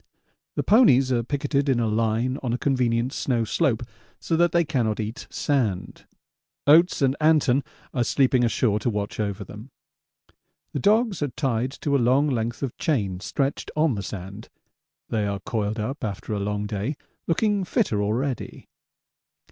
[0.55, 3.83] The ponies are picketed in a line on a convenient snow slope
[4.19, 6.07] so that they cannot eat sand.
[6.65, 9.69] Oates and Anton are sleeping ashore to watch over them.
[10.73, 14.49] The dogs are tied to a long length of chain stretched on the sand;
[15.09, 16.95] they are coiled up after a long day,
[17.27, 18.69] looking fitter already.